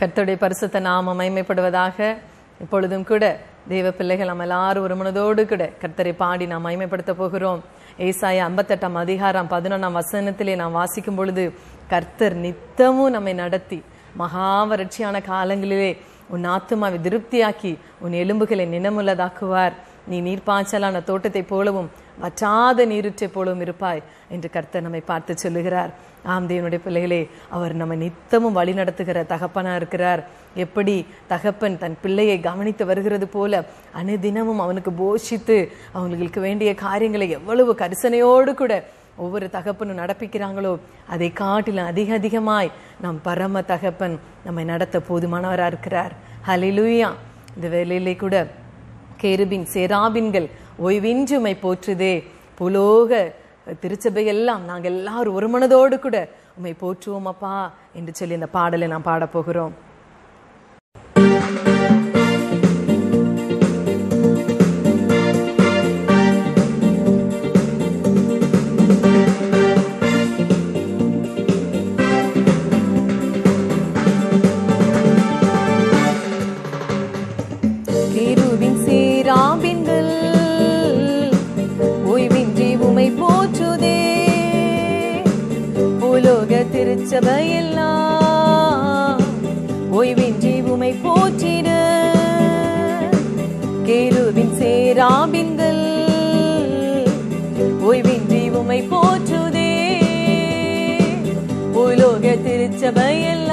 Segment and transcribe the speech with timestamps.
[0.00, 2.16] கர்த்தருடைய பரிசுத்த நாம மைமைப்படுவதாக
[2.62, 3.24] இப்பொழுதும் கூட
[3.68, 7.60] தெய்வ பிள்ளைகள் நம்ம எல்லாரும் ஒரு மனதோடு கூட கர்த்தரை பாடி நாம் மைமைப்படுத்த போகிறோம்.
[7.98, 11.44] ஏசாய ஐம்பத்தெட்டாம் அதிகாரம் பதினொன்றாம் வசனத்திலே நாம் வாசிக்கும் பொழுது
[11.92, 13.78] கர்த்தர் நித்தமும் நம்மை நடத்தி
[14.22, 15.90] மகா வறட்சியான காலங்களிலே
[16.28, 17.72] உன் ஆத்துமாவை திருப்தியாக்கி
[18.04, 19.76] உன் எலும்புகளை நினமுள்ளதாக்குவார்.
[20.10, 21.90] நீ நீர்ப்பாய்ச்சலான தோட்டத்தை போலவும்
[22.20, 24.02] வற்றாத நீருற்றை போலவும் இருப்பாய்
[24.34, 25.90] என்று கர்த்தர் நம்மை பார்த்து சொல்லுகிறார்.
[26.32, 27.20] ஆம் தேவனுடைய பிள்ளைகளே
[27.56, 30.22] அவர் நம்ம நித்தமும் வழி நடத்துகிற தகப்பனாக இருக்கிறார்.
[30.54, 33.62] எப்படி தகப்பன் தன் பிள்ளையை கவனித்து வருகிறது போல
[34.02, 35.58] அனுதினமும் அவனுக்கு போஷித்து
[35.92, 38.84] அவங்களுக்கு வேண்டிய காரியங்களை எவ்வளவு கரிசனையோடு கூட
[39.16, 40.72] ஒவ்வொரு தகப்பனும் நடப்பிக்கிறாங்களோ
[41.08, 42.70] அதை காட்டிலும் அதிக அதிகமாய்
[43.00, 46.12] நம் பரம தகப்பன் நம்மை நடத்த போதுமானவராக இருக்கிறார்.
[46.46, 47.10] ஹலிலுயா
[47.54, 48.46] இந்த வேலையிலே கூட
[49.22, 50.48] கேருபின் சேராபின்கள்
[50.84, 52.14] ஓய்வின்றுமை போற்றுதே.
[52.54, 53.12] புலோக
[53.74, 56.18] திருச்சபையெல்லாம் நாங்கள் எல்லாரும் ஒரு மனதோடு கூட
[56.56, 57.54] உண்மை போற்றுவோம் அப்பா
[57.94, 59.74] என்று சொல்லி இந்த பாடலை நாம் பாடப்போகிறோம்
[87.06, 89.20] திருச்சபையெல்லாம்
[89.90, 91.68] ஓய்வின்றி உமை போற்றிட.
[93.88, 95.84] கேருவின் சேராபின்கள்
[97.80, 99.72] ஓய்வின்றி உமை போற்றுதே.
[101.84, 103.45] உலோக திருச்சபையெல்லாம்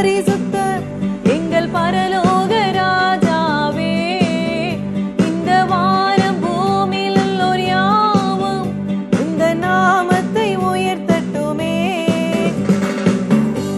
[0.00, 0.82] பரிசுத்தர்
[1.32, 3.94] எங்கள் பரலோக ராஜாவே
[5.24, 8.68] இந்த வானம் பூமியில் உள்ளோர் யாவும்
[9.22, 11.74] இந்த நாமத்தை உயர்த்தட்டுமே.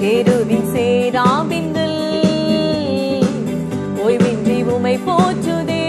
[0.00, 1.98] கேருவின் சேராபின்கள்
[4.04, 5.84] ஓய்வின்றி உமை போச்சுதே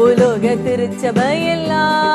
[0.00, 2.13] உலோக திருச்சபையெல்லாம்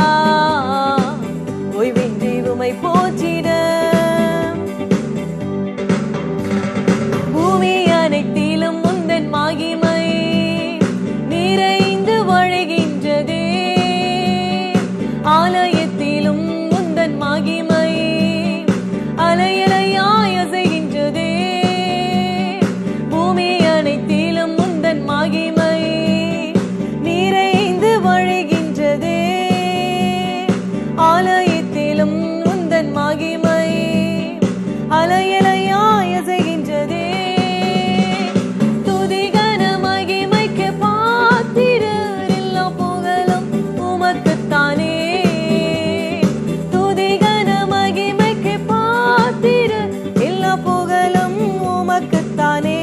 [52.22, 52.80] உமக்குத்தானே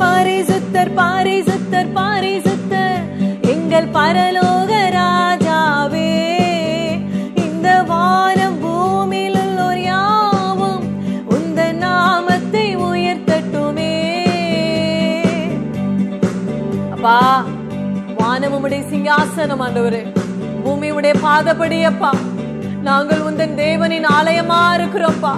[0.00, 3.02] பாரிசுத்தர் பாரிசுத்தர் பாரிசுத்தர்
[3.52, 6.12] எங்கள் பரலோக ராஜாவே
[7.44, 10.86] இந்த வானம் பூமியில் உள்ளோர் யாவும்
[11.36, 13.92] உந்த நாமத்தை உயர்த்தட்டுமே.
[16.94, 17.18] அப்பா
[18.18, 20.02] வானமும் உம்முடைய சிங்காசனம் ஆண்டவரே
[20.64, 22.12] பூமி உடைய பாதப்படி அப்பா.
[22.82, 25.36] நாங்கள் உந்தன் தேவனின் ஆலயமா இருக்கிறோம்ப்பா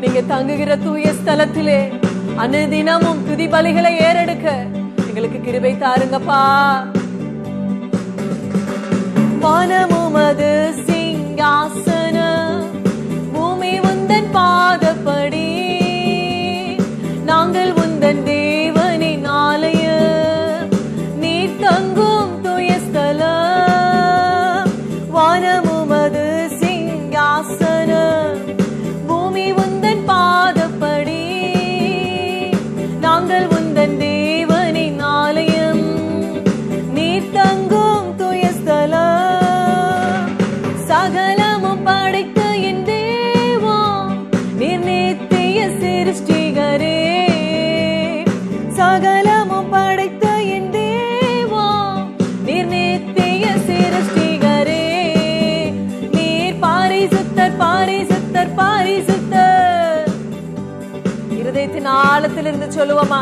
[0.00, 1.80] நீங்க தங்குகிற தூய ஸ்தலத்திலே
[2.36, 4.46] அனுதினமும் துதி பலிகளை ஏறெடுக்க
[5.08, 6.40] எங்களுக்கு கிருபை தாருங்கப்பா.
[9.42, 10.50] வானமுமது
[10.86, 12.16] சிங்காசன
[13.32, 15.46] பூமி உந்தன் பாதப்படி
[17.24, 18.49] நாங்கள் உந்தன் தேவனின்
[62.04, 63.20] ஆழத்திலிருந்து சொல்லுவோமா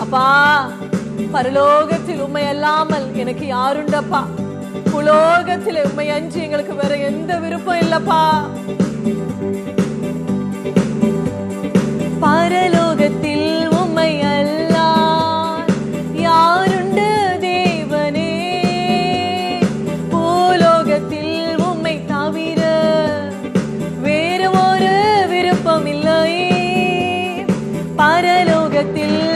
[0.00, 0.24] அப்பா
[1.32, 4.22] பரலோகத்தில் உண்மை அல்லாமல் எனக்கு யாருண்டப்பா
[4.92, 8.20] உலோகத்தில் உண்மை அஞ்சு எங்களுக்கு வேற எந்த விருப்பம் இல்லப்பா
[27.98, 29.33] பரலோகத்தில்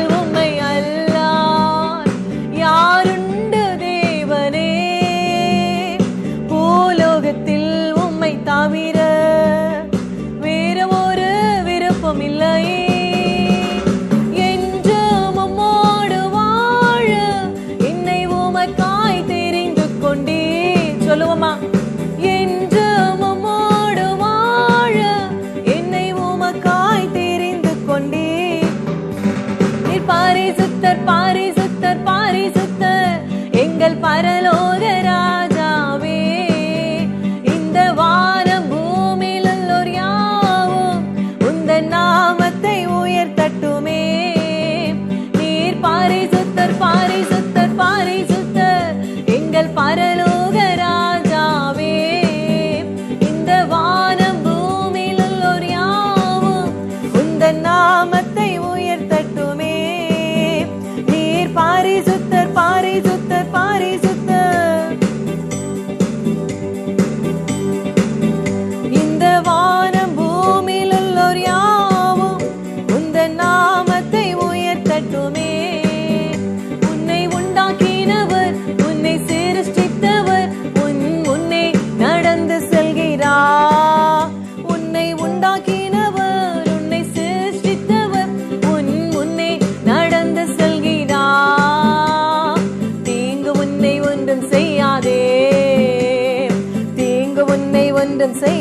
[30.78, 33.16] பரிசுத்தர் பாரிசுத்தர் பாரிசுத்தர்.
[33.50, 34.67] எங்கள் பரலோ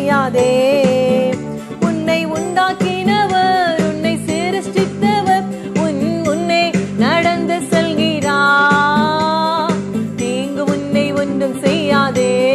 [0.07, 1.37] ஒன்றும்
[1.81, 5.43] உன்னை உண்டாக்கினவர் உன்னை சிருஷ்டித்தவர்
[5.79, 9.73] உன் உன்னை நடந்து செல்கிறார்.
[10.15, 12.53] தீங்கு உன்னை ஒன்றும் செய்யாதே.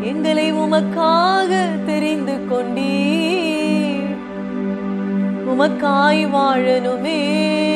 [0.00, 4.16] எங்களை உமக்காக தெரிந்து கொண்டீர்.
[5.46, 7.75] உமக்காய் வாழணுமே.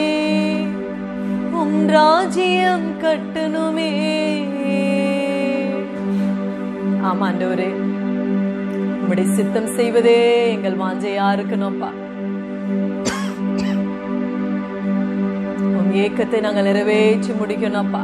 [1.70, 3.90] உம் ராஜ்யம் கட்டணுமே.
[7.08, 7.68] ஆமா ஆண்டவரே.
[9.00, 10.16] உம்முடைய சித்தம் செய்வதே
[10.54, 11.90] எங்கள் வாஞ்சையா இருக்கணும்ப்பா
[15.78, 18.02] உன் ஏக்கத்தை நாங்கள் நிறைவேற்றி முடிக்கணும்ப்பா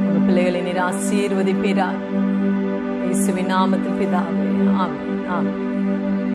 [0.00, 1.88] உங்க பிள்ளைகளை நீர் ஆசீர்வதிப்பீரா
[3.06, 4.44] இயேசுவின் நாமத்தில் பிதாவே.
[4.82, 5.06] ஆமென்
[5.36, 5.58] ஆமென்.